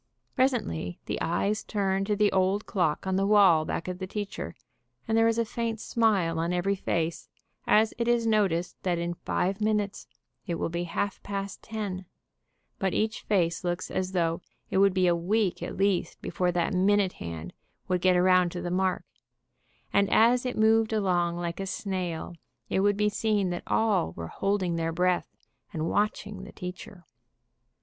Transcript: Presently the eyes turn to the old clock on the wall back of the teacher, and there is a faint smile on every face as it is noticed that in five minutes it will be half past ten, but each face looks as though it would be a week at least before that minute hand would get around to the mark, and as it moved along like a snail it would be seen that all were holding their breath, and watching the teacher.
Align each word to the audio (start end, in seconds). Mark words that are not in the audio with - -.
Presently 0.35 0.97
the 1.05 1.21
eyes 1.21 1.63
turn 1.63 2.05
to 2.05 2.15
the 2.15 2.31
old 2.31 2.65
clock 2.65 3.05
on 3.05 3.17
the 3.17 3.27
wall 3.27 3.65
back 3.65 3.87
of 3.87 3.99
the 3.99 4.07
teacher, 4.07 4.55
and 5.07 5.15
there 5.15 5.27
is 5.27 5.37
a 5.37 5.45
faint 5.45 5.79
smile 5.79 6.39
on 6.39 6.51
every 6.51 6.73
face 6.73 7.29
as 7.67 7.93
it 7.99 8.07
is 8.07 8.25
noticed 8.25 8.81
that 8.81 8.97
in 8.97 9.13
five 9.13 9.61
minutes 9.61 10.07
it 10.47 10.55
will 10.55 10.69
be 10.69 10.85
half 10.85 11.21
past 11.21 11.61
ten, 11.61 12.07
but 12.79 12.95
each 12.95 13.21
face 13.21 13.63
looks 13.63 13.91
as 13.91 14.13
though 14.13 14.41
it 14.71 14.79
would 14.79 14.95
be 14.95 15.05
a 15.05 15.15
week 15.15 15.61
at 15.61 15.77
least 15.77 16.19
before 16.19 16.51
that 16.51 16.73
minute 16.73 17.13
hand 17.13 17.53
would 17.87 18.01
get 18.01 18.17
around 18.17 18.51
to 18.51 18.61
the 18.63 18.71
mark, 18.71 19.05
and 19.93 20.09
as 20.09 20.47
it 20.47 20.57
moved 20.57 20.91
along 20.93 21.35
like 21.35 21.59
a 21.59 21.67
snail 21.67 22.33
it 22.69 22.79
would 22.79 22.97
be 22.97 23.07
seen 23.07 23.51
that 23.51 23.61
all 23.67 24.13
were 24.13 24.25
holding 24.29 24.77
their 24.77 24.91
breath, 24.91 25.29
and 25.71 25.87
watching 25.91 26.41
the 26.43 26.51
teacher. 26.51 27.05